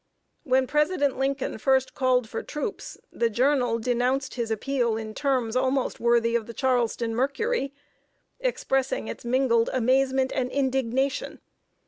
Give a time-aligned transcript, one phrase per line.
[0.45, 5.99] When President Lincoln first called for troops, The Journal denounced his appeal in terms almost
[5.99, 7.71] worthy of The Charleston Mercury,
[8.39, 11.39] expressing its "mingled amazement and indignation."